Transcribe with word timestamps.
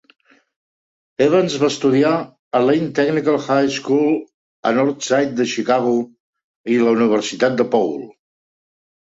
Evans 1.25 1.57
va 1.63 1.67
estudiar 1.73 2.13
a 2.59 2.61
Lane 2.69 2.87
Technical 3.01 3.37
High 3.43 3.69
School 3.77 4.17
a 4.71 4.73
Nord 4.79 5.05
Side 5.11 5.39
de 5.43 5.49
Chicago 5.55 5.95
i 6.77 6.79
la 6.87 6.99
Universitat 6.99 7.61
DePaul. 7.63 7.95